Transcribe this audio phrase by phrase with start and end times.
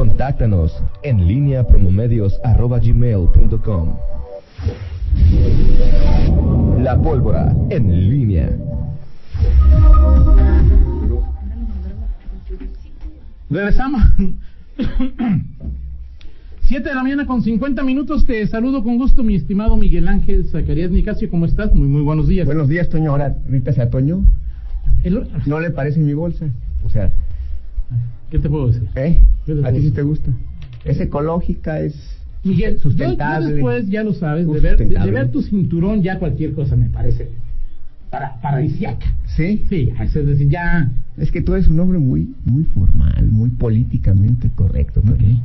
[0.00, 3.96] Contáctanos en línea promomedios.com.
[6.82, 8.50] La pólvora en línea.
[13.48, 14.02] Regresamos.
[16.60, 18.26] Siete de la mañana con 50 minutos.
[18.26, 21.30] Te saludo con gusto, mi estimado Miguel Ángel Zacarías Nicasio.
[21.30, 21.74] ¿Cómo estás?
[21.74, 22.44] Muy, muy buenos días.
[22.44, 23.12] Buenos días, Toño.
[23.12, 24.26] Ahora, ahorita sea Toño.
[25.04, 26.44] El- ¿No le parece mi bolsa?
[26.84, 27.10] O sea,
[28.30, 28.86] ¿Qué te puedo decir?
[28.96, 29.20] ¿eh?
[29.46, 30.30] ¿Qué te ¿A ti sí te gusta?
[30.84, 31.94] Es ecológica, es
[32.44, 33.48] Miguel, yo- sustentable.
[33.48, 36.76] yo después, ya lo sabes, de ver, de, de ver tu cinturón, ya cualquier cosa
[36.76, 37.30] me parece
[38.10, 39.06] para, paradisiaca.
[39.26, 39.64] ¿Sí?
[39.68, 40.90] Sí, es decir, ya.
[41.16, 45.00] Es que tú eres un hombre muy, muy formal, muy políticamente correcto.
[45.00, 45.42] Toño.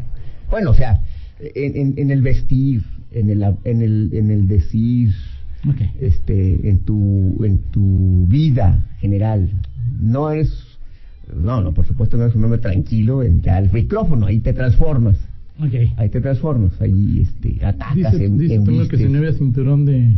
[0.50, 1.02] Bueno, o sea,
[1.40, 5.12] en, en, en el vestir, en el, en el, en el decir,
[5.68, 5.82] Ok.
[6.00, 9.50] este, en tu, en tu vida general.
[10.00, 10.71] No eres,
[11.36, 14.54] no, no, por supuesto no eres un hombre tranquilo en ya el micrófono, ahí te
[14.54, 15.18] transformas.
[15.60, 15.74] Ok.
[15.98, 19.86] Ahí te transformas, ahí este, atacas, Dice, en, dice Toño que si no había cinturón
[19.86, 20.16] de.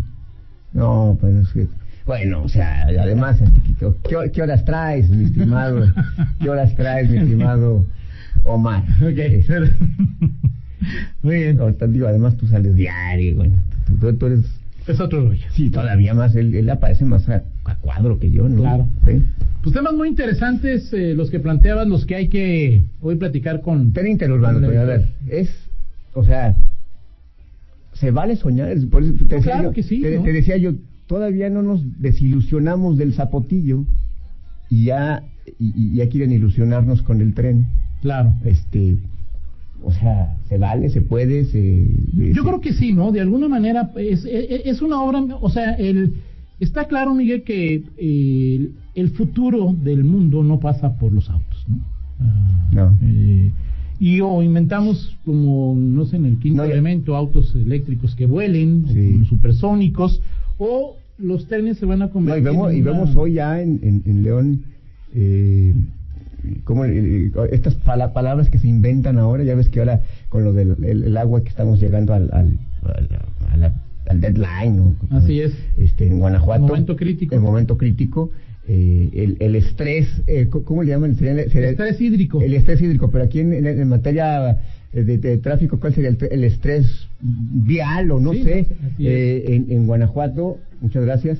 [0.74, 1.68] No, pues es que,
[2.06, 5.86] bueno, o sea, además, Antiquito, ¿qué, ¿qué horas traes, mi estimado?
[6.40, 7.86] ¿Qué horas traes, mi estimado
[8.46, 8.84] Omar?
[9.02, 9.18] Ok.
[9.18, 9.59] Este,
[11.22, 11.59] Muy bien.
[11.59, 13.56] ahorita digo, además tú sales diario, bueno,
[14.00, 14.42] tú- tú eres,
[14.88, 15.45] Es otro rollo.
[15.53, 18.62] sí, todavía más, él, él aparece más a, a cuadro que yo, ¿no?
[18.62, 18.88] Claro.
[19.06, 19.23] ¿Sí?
[19.62, 23.94] Pues temas muy interesantes eh, los que planteaban, los que hay que hoy platicar con.
[23.94, 25.50] Tren interurbano, con a ver, es,
[26.14, 26.56] o sea,
[27.94, 30.23] se vale soñar, por eso te, No, decía claro yo, que sí, te, ¿no?
[30.23, 30.73] te decía yo,
[31.08, 33.86] todavía no nos desilusionamos del zapotillo
[34.70, 35.23] y ya,
[35.59, 37.68] y, y ya quieren ilusionarnos con el tren,
[38.02, 38.34] Claro.
[38.44, 38.97] este,
[39.84, 41.88] o sea, se vale, se puede, se...
[42.34, 43.12] Yo creo que sí, ¿no?
[43.12, 46.14] De alguna manera es, es, es una obra, o sea, el,
[46.59, 51.78] está claro, Miguel, que eh, el futuro del mundo no pasa por los autos, ¿no?
[52.20, 52.98] Ah, No.
[53.03, 53.52] eh,
[54.00, 58.86] y o inventamos como, no sé, en el quinto No, elemento, autos eléctricos que vuelen,
[58.92, 59.20] Sí.
[59.22, 60.22] o supersónicos,
[60.58, 63.34] o los trenes se van a No, convertir y vemos, en y una- vemos hoy
[63.34, 64.62] ya en, en, en León
[65.13, 65.74] eh,
[66.64, 70.76] como estas pala- palabras que se inventan ahora, ya ves que ahora con lo del
[70.84, 72.58] el, el agua que estamos llegando al, al,
[74.08, 74.96] al, deadline, ¿no?
[75.12, 75.53] Así es.
[75.78, 76.64] Este, en Guanajuato.
[76.68, 77.36] Momento crítico.
[77.36, 78.32] El momento crítico.
[78.68, 81.16] eh, el, el estrés, eh, ¿cómo- ¿cómo le llaman?
[81.16, 82.42] Sería- sería- Estrés hídrico.
[82.42, 84.58] El estrés hídrico, pero aquí en, en- en materia
[84.94, 88.66] de, de tráfico, ¿cuál sería el, el estrés vial o no Sí, sé?
[89.00, 91.40] Eh, en, en Guanajuato, muchas gracias.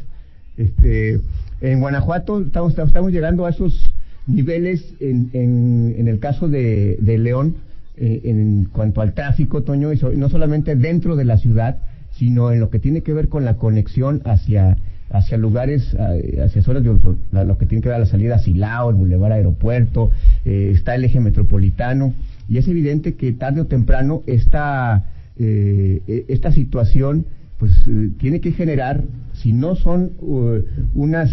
[0.58, 1.20] Este,
[1.62, 3.93] en Guanajuato estamos, estamos llegando a esos
[4.28, 7.56] niveles en, en, en el caso de, de León
[7.98, 11.78] eh, en cuanto al tráfico, Toño, y no solamente dentro de la ciudad,
[12.12, 14.78] sino en lo que tiene que ver con la conexión hacia
[15.14, 18.90] hacia lugares, eh, hacia zonas lo que tiene que ver a la salida a Silao,
[18.90, 20.10] el Boulevard Aeropuerto,
[20.44, 22.14] eh, está el eje metropolitano,
[22.50, 25.06] y es evidente que tarde o temprano esta,
[25.38, 27.26] eh, eh, esta situación
[27.60, 30.60] pues eh, tiene que generar, si no son uh,
[30.96, 31.32] unas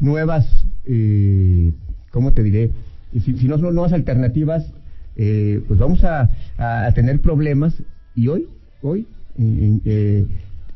[0.00, 0.66] nuevas,
[2.16, 2.70] ¿cómo te diré?
[3.12, 4.72] Si, si no son nuevas alternativas,
[5.16, 7.74] eh, pues vamos a, a- a tener problemas
[8.14, 8.46] y hoy,
[8.80, 9.06] hoy,
[9.38, 10.24] en, eh,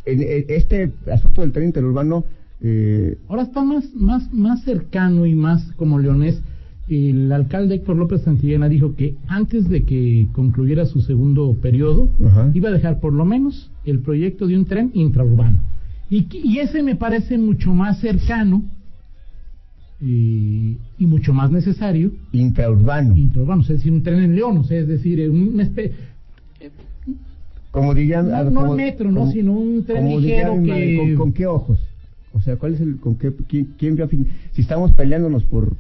[0.05, 2.25] en- en este asunto del tren interurbano,
[2.61, 6.43] eh, Ahora está más, más, más cercano y más como leonés.
[6.91, 12.51] El alcalde Héctor López Santillana dijo que antes de que concluyera su segundo periodo, Ajá.
[12.53, 15.59] iba a dejar por lo menos el proyecto de un tren intraurbano.
[16.11, 18.63] Y, y ese me parece mucho más cercano
[20.03, 24.79] eh, y mucho más necesario intraurbano, intraurbano, es decir, un tren en León, o sea,
[24.79, 25.93] es decir, una especie,
[27.71, 28.29] como dirían...
[28.31, 30.97] no, no como- metro, no, como- sino un tren ligero dirían, que...
[30.97, 31.79] ¿con, con qué ojos?
[32.33, 35.45] O sea, ¿cuál es el, con qué, quién, quién ve a fin- si estamos peleándonos
[35.45, 35.77] por,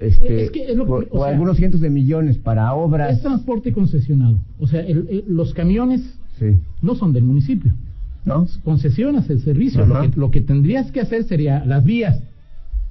[0.00, 3.22] este, Es que es lo por, o sea, algunos cientos de millones para obras, Es
[3.22, 6.02] transporte concesionado, o sea, el- el- los camiones
[6.38, 7.72] sí, no son del municipio.
[8.26, 8.46] ¿no?
[8.64, 9.86] Concesionas el servicio.
[9.86, 12.20] Lo que, lo que tendrías que hacer sería las vías,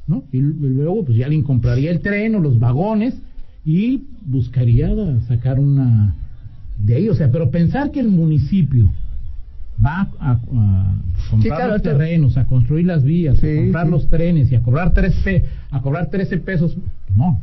[0.09, 0.24] ¿no?
[0.34, 3.14] Y, luego, pues ya alguien compraría el tren o los vagones
[3.64, 4.90] y buscaría
[5.28, 6.16] sacar una
[6.84, 7.10] de ahí.
[7.10, 8.92] O sea, pero pensar que el municipio
[9.86, 10.39] va a, a
[11.30, 13.92] comprar Sí, claro, los terrenos, a construir las vías, Sí, a comprar sí.
[13.92, 16.75] los trenes y a cobrar tres pe- a cobrar 13 pesos,
[17.16, 17.39] no.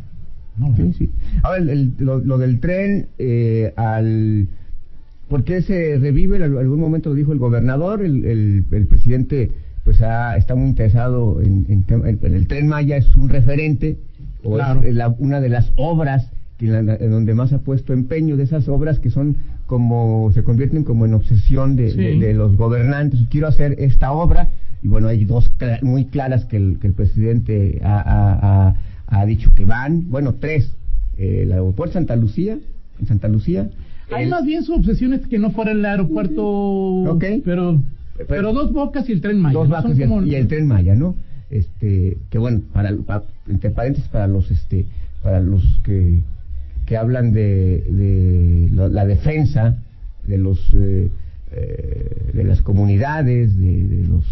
[0.58, 1.10] no Sí, sí.
[1.42, 4.48] Ahora, el- el- lo, lo del tren, eh, al...
[5.28, 6.36] ¿Por qué se revive?
[6.36, 9.50] En algún momento lo dijo el gobernador, el, el, el presidente
[9.86, 13.28] pues ha, está muy interesado en, en tem- en- en el tren Maya, es un
[13.28, 13.98] referente,
[14.42, 14.82] o Claro.
[14.82, 16.28] es la- una de las obras
[16.58, 19.36] que en, la- en donde más ha puesto empeño, de esas obras que son
[19.66, 21.96] como, se convierten como en obsesión de, Sí.
[21.98, 23.20] de- de los gobernantes.
[23.30, 24.48] Quiero hacer esta obra,
[24.82, 28.74] y bueno, hay dos cla- muy claras que el, que el presidente ha, ha- ha-
[29.06, 30.74] ha dicho que van, bueno, tres,
[31.16, 32.58] eh, el aeropuerto Santa Lucía,
[33.00, 33.70] en Santa Lucía.
[34.10, 37.80] Hay El- más bien su obsesión es que no fuera el aeropuerto, pero,
[38.28, 39.54] pero dos bocas y el tren Maya.
[39.58, 39.82] dos ¿no?
[39.82, 41.14] Son y el, como- y el tren Maya, ¿no?
[41.50, 44.84] Este, que bueno, para, pa- entre paréntesis para los este
[45.22, 46.20] para los que
[46.86, 49.76] que hablan de, de la, la defensa
[50.26, 51.08] de los eh,
[51.52, 54.24] eh, de las comunidades, de, de los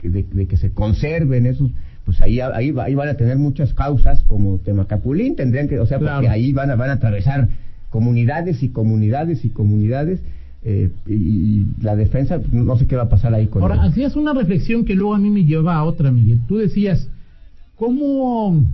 [0.00, 1.70] que- de, de que se conserven esos
[2.04, 5.98] pues ahí, ahí, ahí van a tener muchas causas como Temacapulín, tendrían que, o sea,
[5.98, 7.48] porque ahí van a, van a atravesar
[7.88, 10.20] comunidades y comunidades y comunidades
[10.64, 13.80] eh, y, la defensa, pues, no sé qué va a pasar ahí con Ahora, el-
[13.90, 16.40] hacías una reflexión que luego a mí me lleva a otra, Miguel.
[16.48, 17.08] Tú decías,
[17.76, 18.64] ¿cómo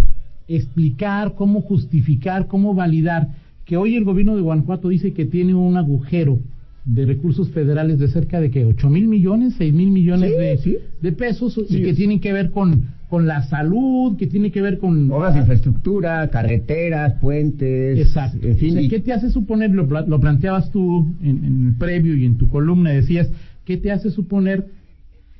[0.48, 3.28] explicar, cómo justificar, cómo validar
[3.64, 6.38] que hoy el gobierno de Guanajuato dice que tiene un agujero
[6.84, 10.56] de recursos federales de cerca de que 8 mil millones, 6 mil millones Sí, de,
[10.58, 10.76] sí.
[11.02, 14.78] de pesos y que tienen que ver con, con la salud, que tiene que ver
[14.78, 15.10] con...
[15.10, 17.98] Obras de infraestructura, carreteras, puentes.
[17.98, 18.38] Exacto.
[18.46, 21.66] En fin, O sea, y- ¿Qué te hace suponer, lo, lo planteabas tú en, en
[21.68, 23.28] el previo y en tu columna, decías,
[23.64, 24.66] ¿qué te hace suponer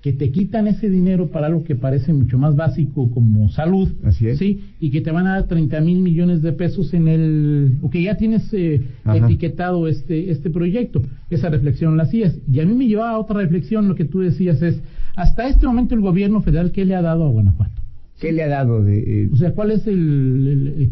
[0.02, 3.88] que te quitan ese dinero para algo que parece mucho más básico como salud?
[4.02, 4.38] Así es.
[4.38, 7.76] Sí, y que te van a dar 30 mil millones de pesos en el...
[7.82, 8.80] o que ya tienes eh,
[9.14, 11.02] etiquetado este, este proyecto.
[11.28, 12.36] Esa reflexión la hacías.
[12.50, 14.80] Y a mí me llevaba a otra reflexión, lo que tú decías es,
[15.22, 17.80] hasta este momento el gobierno federal, ¿qué le ha dado a Guanajuato?
[18.20, 19.24] ¿Qué le ha dado de.?
[19.24, 20.90] eh, O sea, ¿cuál es el...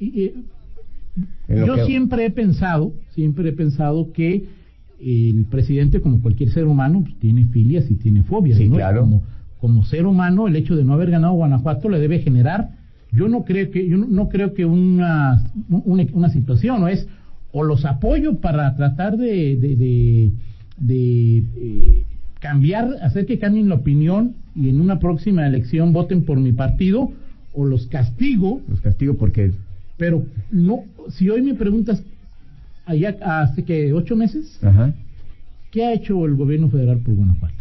[0.00, 4.44] en lo yo que- siempre he pensado, siempre he pensado que
[5.02, 8.58] el presidente, como cualquier ser humano, pues, tiene filias y tiene fobias.
[8.58, 8.76] Sí, ¿no?
[8.76, 9.00] claro.
[9.00, 9.22] Como,
[9.60, 12.70] como ser humano, el hecho de no haber ganado Guanajuato le debe generar.
[13.12, 16.88] Yo no creo que, yo no, creo que una, una, una situación, ¿no?
[16.88, 17.08] Es
[17.52, 20.32] o los apoyo para tratar de, de, de,
[20.78, 22.04] de, eh,
[22.40, 27.12] cambiar, hacer que cambien la opinión y en una próxima elección voten por mi partido,
[27.52, 29.52] o los castigo Los castigo porque.
[29.96, 32.02] pero no, si hoy me preguntas,
[32.86, 34.92] allá hace que ocho meses, Ajá.
[35.70, 37.54] ¿qué ha hecho el gobierno federal por Guanajuato?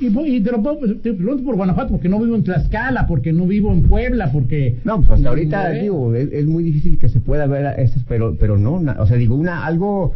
[0.00, 3.06] Y, voy- y te lo puedo- te pregunto por Guanajuato porque no vivo en Tlaxcala,
[3.06, 4.78] porque no vivo en Puebla, porque...
[4.84, 5.82] No, pues hasta ahorita No, ¿eh?
[5.82, 8.96] digo, es, es muy difícil que se pueda ver a esas, pero, pero no, na-
[9.00, 10.14] o sea, digo, una algo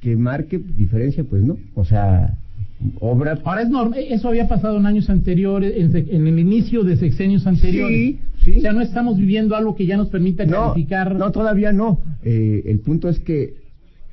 [0.00, 2.34] que marque diferencia, pues no, o sea,
[3.00, 3.38] obra.
[3.44, 7.46] Ahora es normal, eso había pasado en años anteriores, en, en el inicio de sexenios
[7.46, 7.96] anteriores.
[7.96, 8.58] Sí, sí.
[8.58, 11.14] O sea, no estamos viviendo algo que ya nos permita No, calificar.
[11.16, 12.00] no, todavía no.
[12.22, 13.54] Eh, el punto es que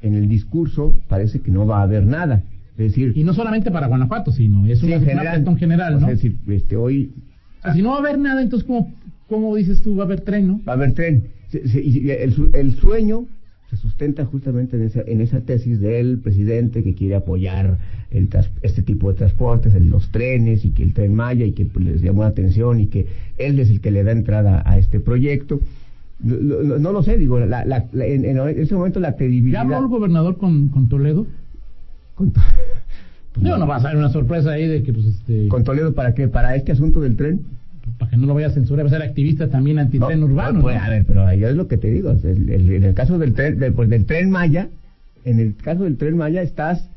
[0.02, 2.44] en el discurso parece que no va a haber nada.
[2.78, 5.94] Es decir, Y no solamente para Guanajuato, sino es sí, una, en una general, general,
[5.96, 6.06] o ¿no?
[6.06, 7.12] sea, es decir, este, hoy
[7.60, 8.94] O sea, si no va a haber nada, entonces, ¿cómo,
[9.28, 10.62] cómo dices tú va a haber tren, no?
[10.68, 11.24] va a haber tren.
[11.50, 13.25] Se- se- y el, su- el sueño
[13.69, 17.78] se sustenta justamente en esa, en esa tesis del presidente que quiere apoyar
[18.12, 18.30] el
[18.62, 21.84] este tipo de transportes, el- los trenes y que el tren Maya y que pues,
[21.86, 25.00] les llamó la atención y que él es el que le da entrada a este
[25.02, 25.60] proyecto.
[26.19, 29.62] No lo sé, digo, la, la- la- en, en ese momento la ¿Ya credibilidad...
[29.62, 31.28] habló el gobernador con, con Toledo?
[32.16, 32.42] Con, to-
[33.34, 35.94] pues, Digo, no va a salir una sorpresa ahí de que, pues, este, ¿Con Toledo
[35.94, 36.28] para qué?
[36.28, 37.42] ¿Para este asunto del tren?
[37.98, 40.62] Para que no lo vaya a censurar, va a ser activista también antitren No, urbano.
[40.62, 40.84] pues, ¿no?
[40.84, 42.12] A ver, pero ahí es lo que te digo.
[42.12, 44.69] el- el- en el caso del tren, del, pues, del tren Maya,
[45.25, 46.89] en el caso del tren Maya estás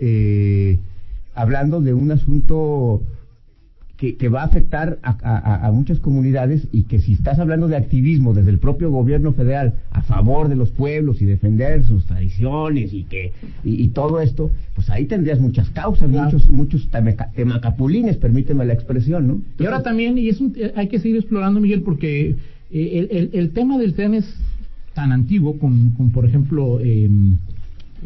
[0.00, 0.78] eh,
[1.34, 3.00] hablando de un asunto
[4.04, 7.68] que, que va a afectar a, a- a muchas comunidades y que si estás hablando
[7.68, 12.04] de activismo desde el propio gobierno federal a favor de los pueblos y defender sus
[12.04, 13.32] tradiciones y que
[13.64, 16.24] y, y todo esto, pues ahí tendrías muchas causas, Claro.
[16.24, 19.40] muchos muchos temeca- temacapulines, permíteme la expresión, ¿no?
[19.58, 22.30] Y ahora también, y es un- eh, hay que seguir explorando, Miguel, porque
[22.70, 24.26] eh, el, el- el tema del tren es
[24.92, 27.08] tan antiguo con, con por ejemplo, eh,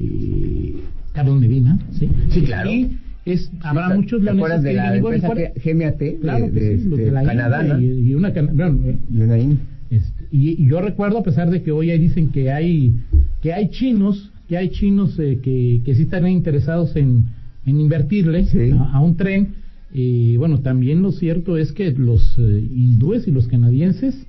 [0.01, 0.75] eh,
[1.13, 2.09] Carlos Medina, ¿sí?
[2.31, 2.71] Sí, claro.
[2.71, 2.89] Y
[3.25, 6.79] es, habrá ¿te- muchos ¿Te leoneses acuerdas de la empresa ¿cuál- G- GMAT Claro que
[6.79, 11.63] sí, de la Canadá, y, una eh, y Este, y, yo recuerdo, a pesar de
[11.63, 12.95] que hoy ahí dicen que hay
[13.43, 17.25] que hay chinos, que hay chinos eh, que, que sí están interesados en,
[17.67, 18.47] en invertirle
[18.93, 19.55] a, un tren,
[19.93, 22.43] y bueno, también lo cierto es que los eh,
[22.75, 24.27] hindúes y los canadienses,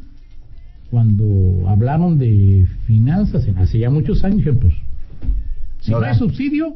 [0.91, 4.73] cuando hablaron de finanzas hace ya muchos años, pues,
[5.81, 6.75] si No hay subsidio,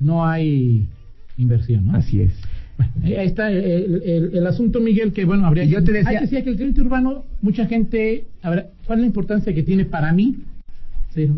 [0.00, 0.86] no hay
[1.38, 1.96] inversión, ¿no?
[1.96, 2.32] Así es.
[2.78, 5.84] Bueno, ahí está el, el- el asunto, Miguel, que bueno, habría yo que...
[5.86, 8.24] te decía- Ay, decía que el crédito urbano, mucha gente...
[8.42, 10.36] A ver, ¿cuál es la importancia que tiene para mí?
[11.14, 11.30] Sí,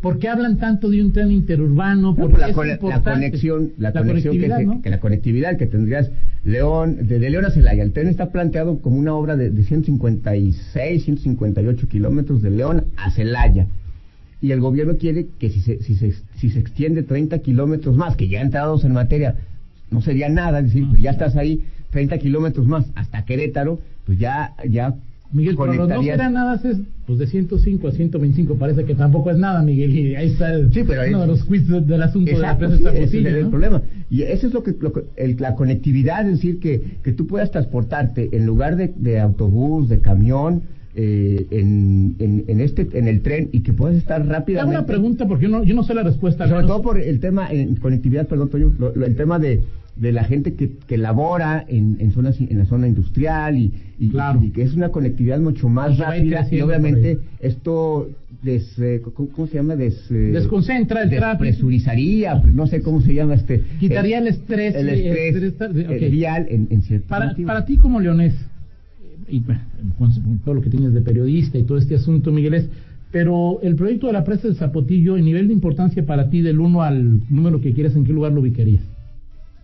[0.00, 2.10] ¿Por qué hablan tanto de un tren interurbano?
[2.10, 4.82] No, ¿Por pues la, es con- la conexión, la, conexión que, conectividad, se- ¿no?
[4.82, 6.10] que la conectividad que tendrías
[6.44, 7.82] León, desde León a Celaya.
[7.82, 13.10] El tren está planteado como una obra de, de 156, 158 kilómetros de León a
[13.12, 13.66] Celaya.
[14.44, 18.14] Y el gobierno quiere que si se, si se, si se extiende 30 kilómetros más,
[18.14, 19.36] que ya entrados en materia,
[19.90, 24.18] no sería nada, es decir, pues ya estás ahí 30 kilómetros más hasta Querétaro, pues
[24.18, 24.96] ya, ya
[25.32, 29.38] Miguel, pero no será nada, es pues de 105 a 125, parece que tampoco es
[29.38, 32.02] nada, Miguel, y ahí está el- Sí, pero uno es- de los quiz de- del
[32.02, 33.80] asunto Exacto, de sí, la ese es el, problema.
[34.10, 37.26] Y eso es lo que, lo que- el- la conectividad, es decir, que, que tú
[37.26, 40.64] puedas transportarte en lugar de, de autobús, de camión,
[40.96, 44.78] eh, en, en, en este, en el tren y que puedas estar Te hago rápidamente.
[44.78, 46.48] una pregunta porque yo no, yo no sé la respuesta.
[46.48, 49.62] Sobre todo por el tema, en conectividad, perdón, Toño, lo- lo- el tema de,
[49.96, 54.08] de la gente que, que labora en, en, zonas, en la zona industrial y, y,
[54.10, 54.42] Claro.
[54.42, 58.08] y que es una conectividad mucho más rápida y obviamente esto
[58.42, 59.74] des, eh, ¿cómo, se llama?
[59.74, 61.44] Des, eh, Desconcentra el tráfico.
[61.44, 63.62] despresurizaría, no sé cómo se llama este.
[63.80, 66.10] Quitaría el estrés, El estrés, estrés, ok.
[66.10, 68.34] vial en, en cierto Para, para ti como leonés,
[69.28, 69.60] y bueno,
[69.98, 72.68] con todo lo que tienes de periodista y todo este asunto, Miguel, es,
[73.10, 76.58] pero el proyecto de la presa del Zapotillo, en nivel de importancia para ti del
[76.60, 78.82] 1 al número que quieras, ¿en qué lugar lo ubicarías?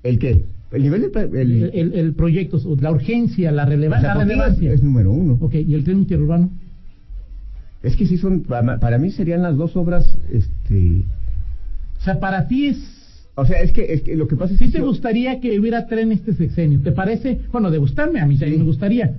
[0.02, 0.45] ¿El qué?
[0.73, 1.21] El nivel de...
[1.23, 4.73] El, El, el, el proyecto, la urgencia, la, releva- la Zapotillo relevancia.
[4.73, 5.37] es, número uno.
[5.40, 6.50] Ok, ¿y el tren interurbano?
[7.83, 11.02] Es que sí son, para, para mí serían las dos obras, este...
[12.00, 12.79] O sea, para ti es...
[13.35, 14.73] O sea, es que, es que lo que pasa es ¿Sí que...
[14.73, 16.81] te yo- gustaría que hubiera tren este sexenio?
[16.83, 17.40] ¿Te parece?
[17.52, 18.45] Bueno, de gustarme, a mí Sí.
[18.45, 19.17] me gustaría.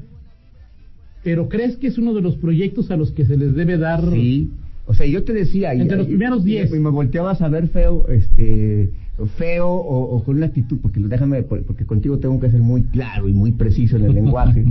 [1.23, 4.01] Pero ¿crees que es uno de los proyectos a los que se les debe dar...
[4.11, 4.49] Sí.
[4.87, 5.73] O sea, yo te decía...
[5.75, 6.73] y- Entre los y- primeros y- diez.
[6.73, 8.89] Y me volteabas a ver feo, este...
[9.37, 13.29] Feo o, o con una actitud, porque déjame, porque contigo tengo que ser muy claro
[13.29, 14.65] y muy preciso en el lenguaje.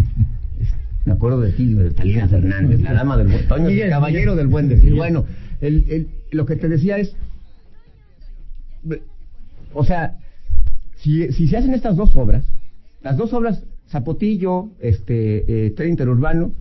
[1.06, 4.48] Me acuerdo de ti, de Talina Fernández, la dama del buen Toño, el caballero del
[4.48, 4.94] buen decir.
[4.94, 5.24] Bueno,
[5.60, 7.14] el, el- lo que te decía es,
[9.72, 10.18] o sea,
[10.96, 12.44] si, si se hacen estas dos obras,
[13.02, 16.52] las dos obras, Zapotillo, este, eh, tren interurbano,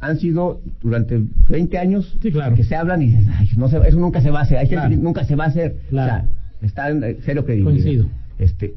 [0.00, 2.56] han sido durante 20 años Sí, claro.
[2.56, 4.76] que se hablan y "Ay, no se, eso nunca se va a hacer, hay gente
[4.76, 4.90] Claro.
[4.90, 5.76] que nunca se va a hacer.
[5.90, 6.24] Claro.
[6.24, 7.82] O sea, está en eh, cero credibilidad.
[7.84, 8.06] Coincido.
[8.38, 8.72] Este,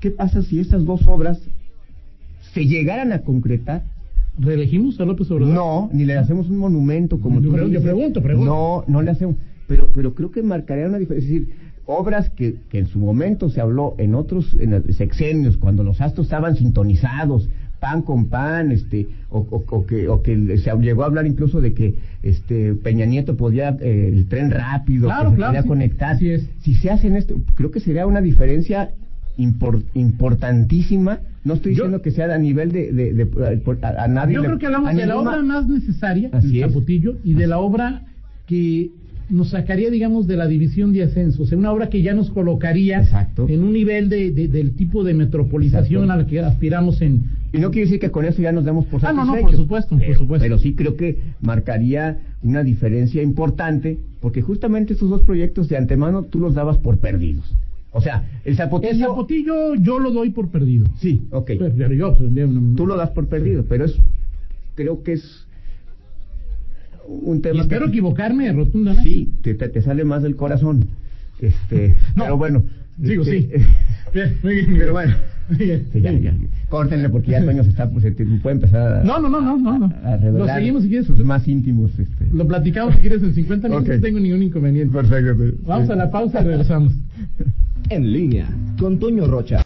[0.00, 1.40] ¿Qué pasa si estas dos obras
[2.52, 3.82] se llegaran a concretar?
[4.38, 5.54] ¿Reelegimos a López Obrador?
[5.54, 8.50] No, ni le hacemos un monumento como Yo tú yo pregunto, pregunto.
[8.50, 9.36] No, no le hacemos.
[9.68, 11.34] Pero, pero creo que marcaría una diferencia.
[11.34, 11.54] Es decir,
[11.86, 16.26] obras que, que en su momento se habló en otros en sexenios, cuando los astros
[16.26, 17.48] estaban sintonizados,
[17.80, 21.60] pan con pan, este, o, o- o que, o que se llegó a hablar incluso
[21.60, 25.62] de que este Peña Nieto podía eh, el tren rápido, Claro, que se claro, podía
[25.62, 25.68] sí.
[25.68, 26.22] conectar.
[26.22, 26.48] Es.
[26.60, 28.90] Si se hacen esto, creo que sería una diferencia
[29.36, 31.18] impor- importantísima.
[31.44, 34.34] No estoy Yo- diciendo que sea a nivel de, de- de- a, a nadie.
[34.36, 36.68] Yo le- creo que hablamos de la obra más necesaria, Así el.
[36.70, 38.02] Zapotillo, y de la obra
[38.46, 38.90] que
[39.32, 41.42] nos sacaría, digamos, de la división de ascenso.
[41.42, 43.46] O sea, una obra que ya nos colocaría Exacto.
[43.48, 46.12] en un nivel de, de- del tipo de metropolización Exacto.
[46.12, 47.22] a la que aspiramos en...
[47.52, 49.50] Y no quiere decir que con eso ya nos demos por Ah, no, no, satisfechos.
[49.50, 50.42] por supuesto, por pero, supuesto.
[50.44, 56.22] Pero sí creo que marcaría una diferencia importante, porque justamente estos dos proyectos de antemano
[56.24, 57.54] tú los dabas por perdidos.
[57.90, 58.92] O sea, el Zapotillo...
[58.92, 60.86] El Zapotillo yo lo doy por perdido.
[60.98, 61.46] Sí, ok.
[61.58, 63.98] Pero, pero yo, pues, no- Tú lo das por perdido, pero es...
[64.74, 65.46] Creo que es
[67.06, 67.62] un Y tema...
[67.62, 69.08] espero que, equivocarte rotundamente.
[69.08, 70.84] Sí, te, te, te sale más del corazón.
[71.40, 72.62] Este, No, pero bueno.
[72.98, 73.64] Digo, este, sí.
[74.14, 75.14] Bien, muy bien, Pero bueno.
[75.58, 76.22] Bien, Sí, ya, bien.
[76.22, 76.68] ya.
[76.68, 79.58] Córtenle porque ya Toño se está, pues, te- puede empezar a, No, no, no, no,
[79.58, 79.86] no, no.
[80.04, 81.06] a revelar Lo seguimos si quieres.
[81.06, 81.90] sus más íntimos.
[81.98, 82.28] Este.
[82.32, 83.94] Lo platicamos si quieres en 50 minutos, Ok.
[83.96, 84.92] no tengo ningún inconveniente.
[84.94, 85.44] Perfecto.
[85.66, 86.92] Vamos a la pausa y regresamos.
[87.90, 89.58] En línea con Toño Rocha.